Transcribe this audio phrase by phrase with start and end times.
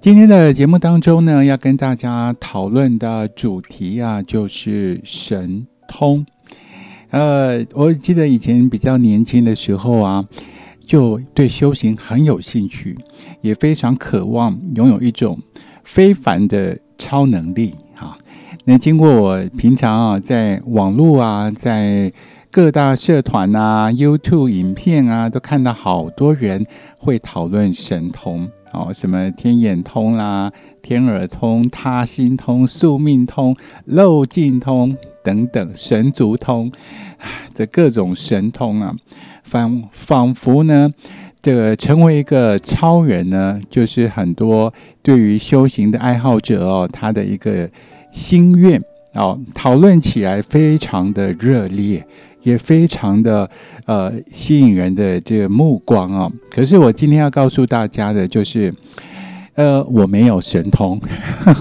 [0.00, 6.24] 今天的节目当中呢，要跟大家讨论的主题啊，就是神通。
[7.10, 10.24] 呃，我记得以前比较年轻的时候啊，
[10.86, 12.96] 就对修行很有兴趣，
[13.42, 15.38] 也非常渴望拥有一种
[15.84, 18.16] 非凡的超能力啊。
[18.64, 22.10] 那经过我平常啊，在网络啊，在
[22.50, 26.64] 各大社团啊、YouTube 影片啊，都看到好多人
[26.96, 30.52] 会讨论神通哦，什么天眼通啦、
[30.82, 34.96] 天耳通、他心通、宿命通、漏尽通。
[35.22, 36.72] 等等，神足通，
[37.54, 38.96] 这各种神通啊，
[39.42, 40.90] 仿仿佛呢，
[41.42, 47.68] 这个成为一个超人呢，就是很多对于修行的爱好者哦，他的一个
[48.10, 48.82] 心愿
[49.14, 52.06] 哦，讨论起来非常的热烈，
[52.42, 53.50] 也非常的
[53.86, 56.30] 呃吸引人的这个目光啊。
[56.50, 58.72] 可是我今天要告诉大家的就是。
[59.56, 60.98] 呃，我没有神通，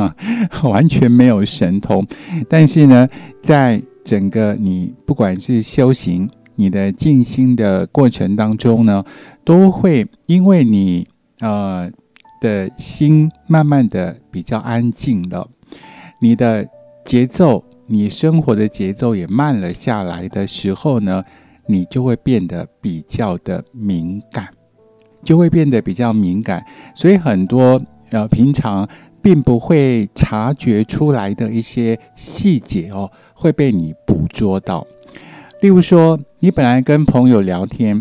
[0.64, 2.06] 完全没有神通。
[2.46, 3.08] 但是呢，
[3.40, 9.02] 在整个你不管是修行、你的静心的过程当中呢，
[9.44, 11.06] 都会因为你
[11.40, 11.88] 呃
[12.40, 15.48] 的心慢慢的比较安静了，
[16.20, 16.68] 你的
[17.06, 21.24] 节奏、你生活的节奏也慢了下来的时候呢，
[21.66, 24.48] 你就会变得比较的敏感。
[25.24, 28.88] 就会变得比较敏感，所以很多呃平常
[29.20, 34.86] 并不会察觉出来的一些细节哦，会被你捕捉到。
[35.62, 38.00] 例如说，你本来跟朋友聊天，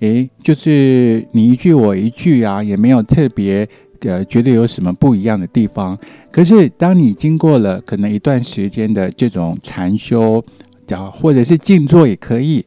[0.00, 3.66] 诶，就是你一句我一句啊，也没有特别
[4.06, 5.98] 呃觉得有什么不一样的地方。
[6.30, 10.44] 可是当你经过了可能一段时间的这种禅修，
[10.86, 12.64] 叫或者是静坐也可以，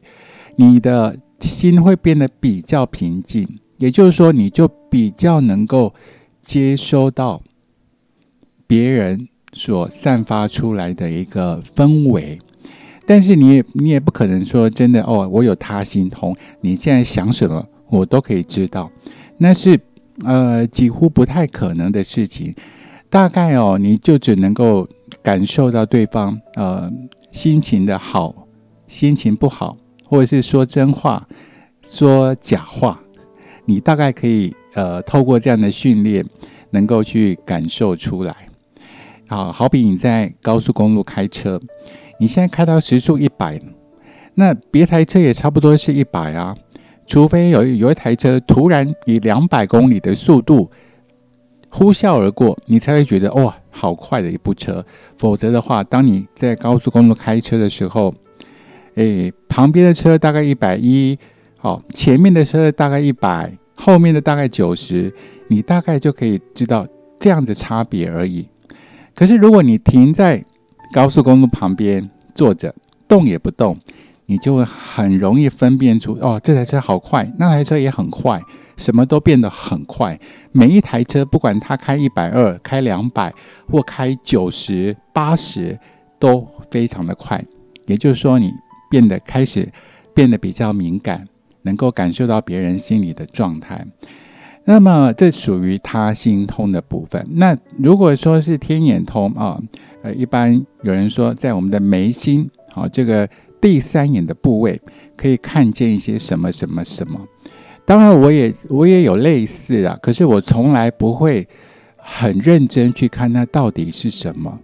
[0.56, 3.48] 你的心会变得比较平静。
[3.78, 5.94] 也就是说，你就比较能够
[6.42, 7.42] 接收到
[8.66, 12.38] 别人所散发出来的一个氛围，
[13.06, 18.90] 但是你也你也不可能说真的哦，我有他心通，你现在想什么我都可以知道，
[19.38, 19.80] 那是
[20.24, 22.54] 呃几乎不太可能的事情。
[23.08, 24.88] 大概哦，你就只能够
[25.22, 26.88] 感受到对方呃
[27.32, 28.46] 心情的好，
[28.86, 31.26] 心情不好，或者是说真话，
[31.82, 33.00] 说假话。
[33.64, 36.24] 你大概可以呃透过这样的训练，
[36.70, 38.34] 能够去感受出来。
[39.28, 41.60] 好，好比你在高速公路开车，
[42.18, 43.60] 你现在开到时速一百，
[44.34, 46.56] 那别台车也差不多是一百啊。
[47.10, 50.70] 除非有有一台车突然以两百公里的速度
[51.68, 54.86] 呼啸而过，你才会觉得哇，好快的一部车。
[55.16, 58.14] 否则的话，当你在高速公路开车的时候，
[58.94, 61.18] 诶，旁边的车大概一百一，
[61.56, 63.52] 好，前面的车大概一百。
[63.74, 65.12] 后面的大概九十，
[65.48, 66.86] 你大概就可以知道
[67.18, 68.46] 这样的差别而已。
[69.16, 70.44] 可是如果你停在
[70.92, 72.72] 高速公路旁边坐着，
[73.08, 73.76] 动也不动，
[74.30, 78.40] 你就会很容易分辨出哦，这台车好快，那台车也很快，
[78.76, 80.16] 什么都变得很快。
[80.52, 83.34] 每一台车，不管它开一百二、开两百
[83.68, 85.76] 或开九十八十，
[86.20, 87.44] 都非常的快。
[87.86, 88.52] 也就是说，你
[88.88, 89.68] 变得开始
[90.14, 91.26] 变得比较敏感。
[91.62, 93.86] 能够感受到别人心里的状态，
[94.64, 97.22] 那么这属于他心通的部分。
[97.32, 99.60] 那如果说是天眼通啊，
[100.02, 103.28] 呃，一般有人说在我们的眉心，好，这个
[103.60, 104.80] 第三眼的部位
[105.16, 107.20] 可以看见一些什么什么什么。
[107.84, 111.46] 当然，我也我也有类似啊，可是我从来不会
[111.96, 114.58] 很认真去看那到底是什么，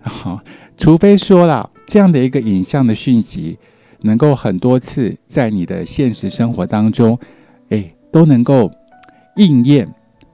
[0.00, 0.40] 好，
[0.76, 3.58] 除非说了这样的一个影像的讯息。
[4.06, 7.18] 能够很多次在你的现实生活当中，
[7.70, 8.70] 哎，都能够
[9.36, 9.88] 应验，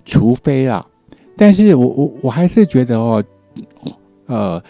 [0.05, 0.85] 除非啊，
[1.37, 3.23] 但是我我我还是觉得哦，
[4.27, 4.61] 呃，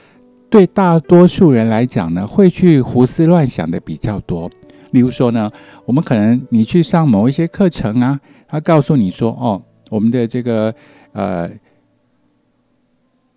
[0.51, 4.51] 对大多数人来讲呢，会去胡思乱想的比较多。
[4.91, 5.51] 例如说呢，
[5.85, 10.75] 我们可能你去上某一些课程啊，他告诉你说，哦，我们的这个
[11.13, 11.49] 呃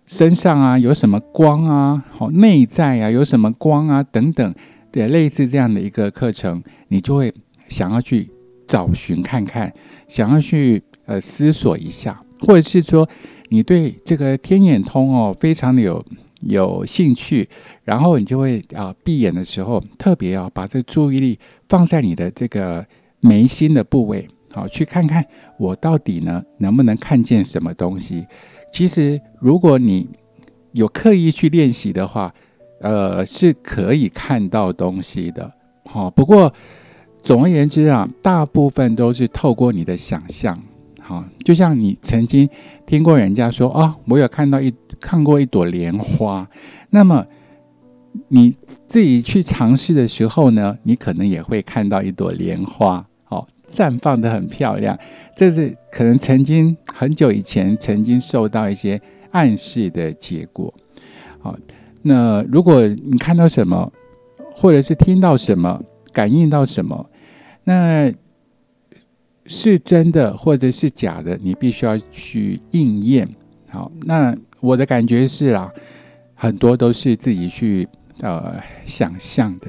[0.04, 4.54] 身上啊有什么光啊，好内在啊有什么光啊等等。
[4.90, 7.32] 的，类似这样的一个课程，你就会
[7.68, 8.30] 想要去
[8.66, 9.72] 找寻看看，
[10.06, 13.08] 想要去呃思索一下，或者是说
[13.48, 16.04] 你对这个天眼通哦非常的有
[16.46, 17.48] 有兴趣，
[17.82, 21.38] 然后你就会啊闭眼的时候特别要把这注意力
[21.68, 22.86] 放在你的这个
[23.20, 25.24] 眉心的部位，好去看看
[25.58, 28.26] 我到底呢能不能看见什么东西。
[28.72, 30.08] 其实如果你
[30.72, 32.34] 有刻意去练习的话。
[32.80, 35.50] 呃，是可以看到东西的，
[35.86, 36.10] 好。
[36.10, 36.52] 不过，
[37.22, 40.60] 总而言之啊，大部分都是透过你的想象，
[41.06, 42.48] 好，就像你曾经
[42.86, 46.48] 听过人家说啊，我有看到一看过一朵莲花，
[46.88, 47.26] 那么
[48.28, 48.56] 你
[48.86, 54.98] 自己去尝试的时候呢，你可能也会看到一朵莲花，哦，绽放的很漂亮。
[55.36, 58.98] 这是可能曾经很久以前曾经受到一些
[59.30, 60.72] 暗示的结果。
[61.38, 61.54] 好，
[62.00, 63.92] 那如果你看到什么，
[64.56, 65.82] 或者是听到什么，
[66.14, 67.10] 感应到什么，
[67.64, 68.10] 那。
[69.46, 73.28] 是真的或者是假的，你必须要去应验。
[73.68, 75.70] 好，那我的感觉是啊，
[76.34, 77.86] 很多都是自己去
[78.20, 78.54] 呃
[78.84, 79.68] 想象的。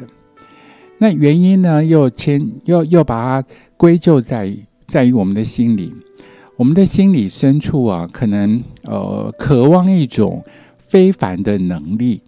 [0.98, 4.56] 那原因呢，又牵又又把它归咎在
[4.88, 5.94] 在于我们的心里，
[6.56, 10.42] 我们的心理深处啊，可能呃渴望一种
[10.78, 12.22] 非凡的能力。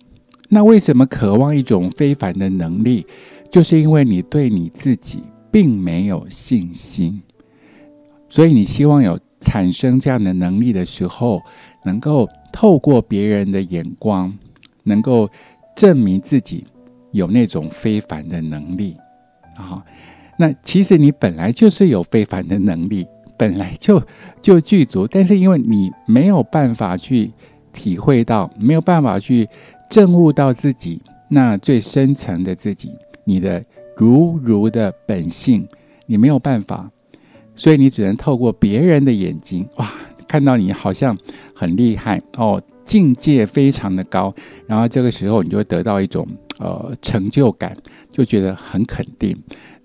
[0.50, 3.06] 那为什么渴望一种非凡的能力？
[3.50, 7.22] 就是因为你对你自己并没有信心。
[8.38, 11.42] 所以你希望有产生这样的能力的时候，
[11.84, 14.32] 能够透过别人的眼光，
[14.84, 15.28] 能够
[15.76, 16.64] 证明自己
[17.14, 18.96] 有那种非凡的能力
[19.56, 19.84] 啊。
[20.38, 23.08] 那其实你本来就是有非凡的能力，
[23.40, 24.00] 本来就
[24.40, 27.34] 就具足，但是因为你没有办法去
[27.74, 29.50] 体会到，没有办法去
[29.90, 32.92] 证悟到自己那最深层的自己，
[33.24, 35.68] 你的如如的本性，
[36.06, 36.88] 你没有办法。
[37.58, 39.92] 所以你只能透过别人的眼睛，哇，
[40.28, 41.18] 看到你好像
[41.56, 44.34] 很厉害哦，境界非常的高，
[44.68, 46.26] 然后这个时候你就会得到一种
[46.60, 47.76] 呃成就感，
[48.12, 49.36] 就觉得很肯定。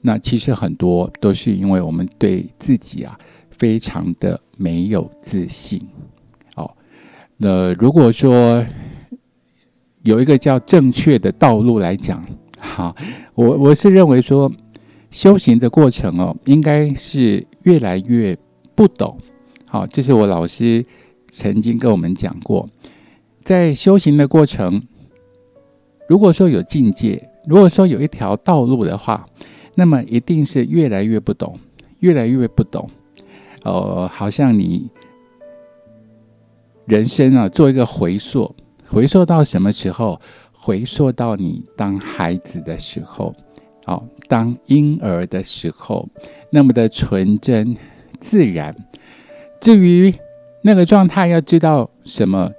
[0.03, 3.19] 那其实很多都是因为我们对自己啊
[3.51, 5.81] 非常的没有自信。
[6.57, 6.71] 哦，
[7.39, 8.63] 那如果说
[10.03, 12.23] 有一个叫正确的道路来讲，
[12.59, 12.95] 好，
[13.35, 14.53] 我我是认为说。
[15.13, 18.37] 修行的过程哦，应该是越来越
[18.75, 19.17] 不懂。
[19.67, 20.85] 好，这是我老师
[21.29, 22.69] 曾经跟我们讲过，
[23.43, 24.83] 在修行的过程，
[26.09, 29.27] 如果说有境界，如果说有一条道路的话，
[29.75, 31.59] 那么一定是越来越不懂，
[31.99, 32.89] 越来越不懂。
[33.65, 34.89] 呃，好像你
[36.87, 38.55] 人生啊，做一个回溯，
[38.89, 40.19] 回溯到什么时候？
[40.65, 43.35] 回溯到你当孩子的时候。
[43.85, 46.09] 好，当婴儿的时候，
[46.51, 47.77] 那么的纯真
[48.21, 48.75] 自然。
[49.61, 50.15] 至于
[50.63, 52.51] 那个状态，要知道什么，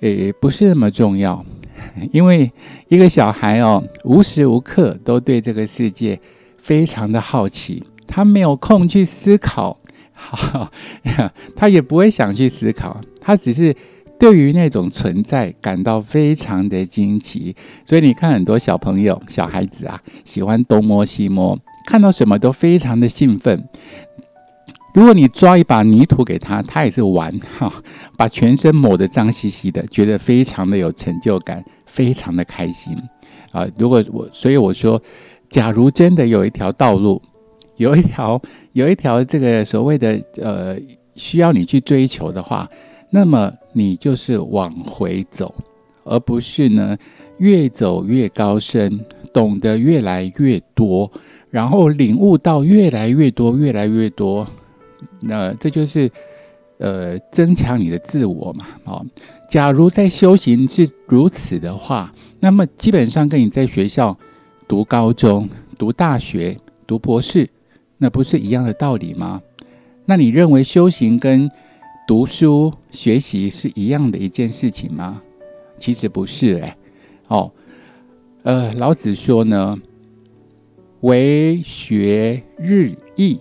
[0.00, 1.44] 诶，不是那么重要。
[2.12, 2.50] 因为
[2.88, 6.20] 一个小孩哦，无时无刻都对这个世界
[6.58, 9.78] 非常的好奇，他没有空去思考，
[10.12, 10.70] 好，
[11.56, 13.74] 他也不会想去思考，他只是。
[14.18, 17.54] 对于那种存在感到非常的惊奇，
[17.84, 21.56] 所以你看很多小朋友、小孩子啊，喜欢东摸西摸，
[21.86, 23.62] 看到什么都非常的兴奋。
[24.94, 27.72] 如果你抓一把泥土给他，他也是玩哈，
[28.16, 32.96] 把全身抹得脏兮兮的，觉得非常的有成就感，非常的开心
[33.52, 33.64] 啊。
[33.78, 35.00] 如果我，所以我说，
[35.48, 37.22] 假如真的有一条道路，
[37.76, 38.40] 有一条
[38.72, 40.76] 有一条这个所谓的呃
[41.14, 42.68] 需要你去追求的话。
[43.10, 45.54] 那么你就是往回走，
[46.04, 46.96] 而不是呢
[47.38, 49.00] 越走越高深，
[49.32, 51.10] 懂得越来越多，
[51.50, 54.46] 然后领悟到越来越多、越来越多。
[55.20, 56.10] 那这就是
[56.78, 58.66] 呃增强你的自我嘛。
[58.84, 59.06] 哦，
[59.48, 64.14] 假如在修行是如此的话，那么基本上跟你在学校
[64.66, 67.48] 读高中、读大学、读博士，
[67.96, 69.40] 那不是一样的道理吗？
[70.04, 71.50] 那你认为修行跟？
[72.08, 75.20] 读书学习是一样的一件事情吗？
[75.76, 76.74] 其实不是哎。
[77.26, 77.52] 哦，
[78.44, 79.78] 呃，老子说呢
[81.02, 83.38] ：“为学日益，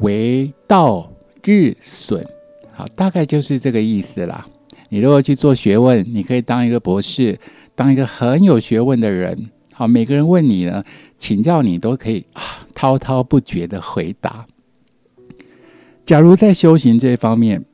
[0.00, 1.10] 为道
[1.42, 2.22] 日损。”
[2.70, 4.46] 好，大概就是这个意思啦。
[4.90, 7.38] 你如果去做学问，你可以当一个博士，
[7.74, 9.48] 当一个很有学问的人。
[9.72, 10.82] 好，每个人问你呢，
[11.16, 12.26] 请教你都可以，
[12.74, 14.44] 滔滔不绝的回答。
[16.04, 17.64] 假如在修行这一方面，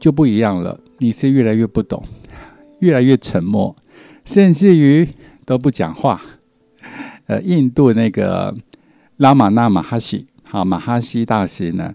[0.00, 2.02] 就不一样了，你是越来越不懂，
[2.78, 3.76] 越来越沉默，
[4.24, 5.06] 甚至于
[5.44, 6.20] 都不讲话。
[7.26, 8.56] 呃，印度那个
[9.18, 11.94] 拉玛那马哈西，好马哈西大师呢，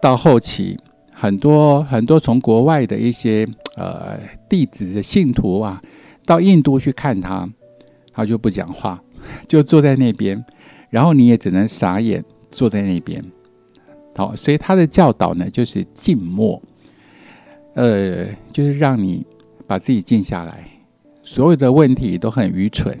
[0.00, 0.76] 到后期
[1.12, 3.46] 很多很多从国外的一些
[3.76, 5.82] 呃弟子的信徒啊，
[6.24, 7.48] 到印度去看他，
[8.10, 9.00] 他就不讲话，
[9.46, 10.42] 就坐在那边，
[10.88, 13.22] 然后你也只能傻眼坐在那边。
[14.16, 16.60] 好，所以他的教导呢，就是静默。
[17.74, 19.26] 呃，就是让你
[19.66, 20.68] 把自己静下来，
[21.22, 22.96] 所有的问题都很愚蠢，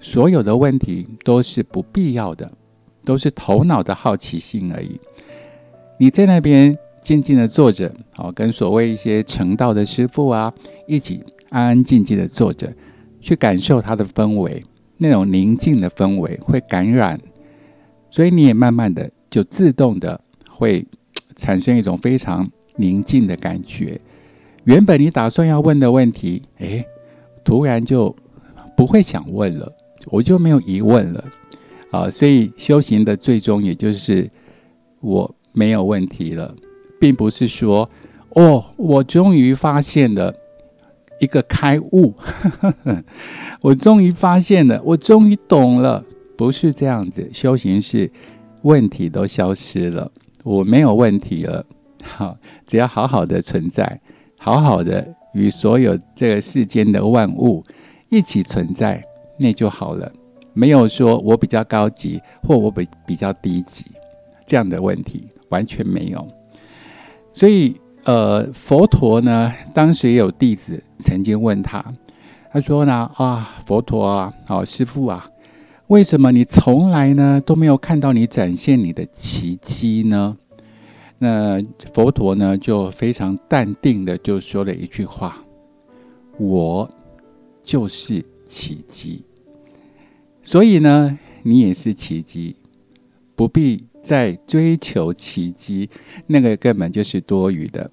[0.00, 2.50] 所有的问题都是不必要的，
[3.04, 4.98] 都是头脑的好奇心而已。
[5.98, 10.52] 你在那边静静的坐着，好，跟所谓一些成道的师傅啊，
[10.86, 12.72] 一起安安静静的坐着，
[13.20, 14.64] 去感受它的氛围，
[14.96, 17.20] 那种宁静的氛围会感染，
[18.10, 20.18] 所以你也慢慢的就自动的
[20.48, 20.86] 会
[21.36, 24.00] 产生一种非常宁静的感觉。
[24.64, 26.84] 原本你打算要问的问题，诶，
[27.44, 28.14] 突然就
[28.76, 29.72] 不会想问了，
[30.06, 31.24] 我就没有疑问了，
[31.90, 34.30] 啊，所以修行的最终也就是
[35.00, 36.54] 我没有问题了，
[37.00, 37.90] 并不是说
[38.30, 40.32] 哦，我终于发现了
[41.20, 42.14] 一个开悟，
[43.62, 46.04] 我终于发现了，我终于懂了，
[46.36, 48.10] 不是这样子，修行是
[48.62, 50.10] 问题都消失了，
[50.44, 51.66] 我没有问题了，
[52.02, 54.00] 好，只要好好的存在。
[54.44, 57.62] 好好的与所有这个世间的万物
[58.10, 59.00] 一起存在，
[59.38, 60.10] 那就好了。
[60.52, 63.84] 没有说我比较高级或我比比较低级
[64.44, 66.26] 这样的问题，完全没有。
[67.32, 71.80] 所以，呃，佛陀呢，当时也有弟子曾经问他，
[72.50, 75.24] 他说呢，啊，佛陀啊，好师傅啊，
[75.86, 80.36] 为什么你从来呢都没有看到你展现你的奇迹呢？
[81.24, 81.64] 那
[81.94, 85.36] 佛陀呢，就非常淡定的就说了一句话
[86.36, 86.90] ：“我
[87.62, 89.24] 就是奇迹。”
[90.42, 92.56] 所以呢，你也是奇迹，
[93.36, 95.88] 不必再追求奇迹，
[96.26, 97.88] 那个根本就是多余的。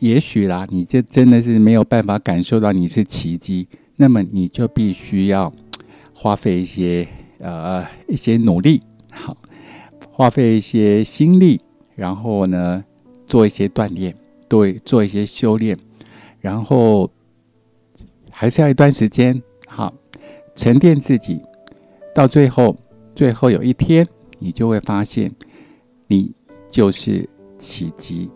[0.00, 5.52] 也许啦，你这真的是没有办法感受到你是奇迹，那么你就必须要
[6.12, 7.06] 花费一些
[7.38, 8.80] 呃一些努力，
[9.12, 9.36] 好，
[10.10, 11.60] 花费一些心力。
[11.94, 12.84] 然后呢，
[13.26, 14.14] 做一些锻炼，
[14.48, 15.76] 对，做一些修炼，
[16.40, 17.10] 然后
[18.30, 19.92] 还是要一段时间，好，
[20.54, 21.40] 沉淀自己，
[22.14, 22.76] 到最后，
[23.14, 24.06] 最后有一天，
[24.38, 25.30] 你就会发现，
[26.06, 26.32] 你
[26.68, 28.30] 就是奇迹，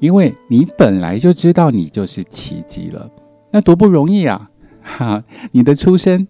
[0.00, 3.10] 因为你本来就知道你就是奇迹了，
[3.50, 4.50] 那多不容易啊！
[4.82, 6.26] 哈，你的出生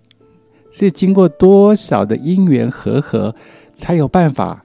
[0.70, 3.34] 是经过多少的因缘和合，
[3.74, 4.64] 才有办法，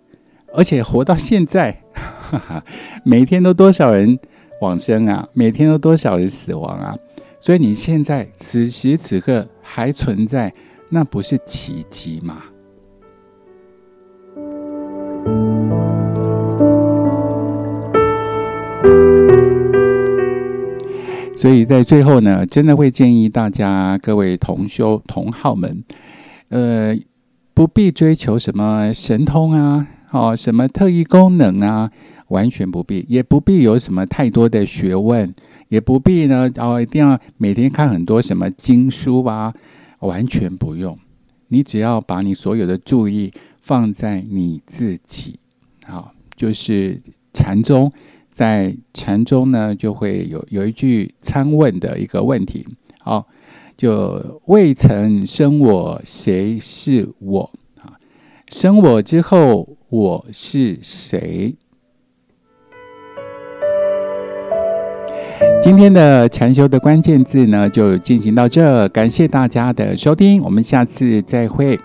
[0.54, 1.82] 而且活到现在。
[1.94, 2.64] 哈哈，
[3.04, 4.18] 每天都多少人
[4.62, 5.28] 往生啊？
[5.34, 6.96] 每天都多少人死亡啊？
[7.40, 10.54] 所以你现在此时此刻还存在，
[10.90, 12.44] 那不是奇迹吗？
[21.36, 25.84] 所以在最后呢，真的会建议大家各位同修同好们，
[26.50, 26.98] 呃，
[27.54, 31.92] 不必追求什么神通啊，哦，什么特异功能啊。
[32.30, 35.32] 完全不必，也不必有什么太多的学问，
[35.68, 39.54] 也不必呢哦，一定要每天看很多什么经书啊，
[40.00, 40.98] 完全不用。
[41.50, 45.38] 你只要把你所有的注意放在你自己，
[45.86, 47.00] 好，就是
[47.34, 47.92] 禅宗，
[48.32, 52.66] 在禅宗呢就会有有一句参问的一个问题，
[53.00, 53.28] 好，
[53.78, 57.52] 就未曾生我，谁是我？
[57.80, 57.94] 啊，
[58.50, 61.56] 生我之后，我是谁？
[65.62, 68.90] 今天的禅修的关键字呢，就进行到这。
[68.90, 71.80] 感谢大家的收听，我们下次再会。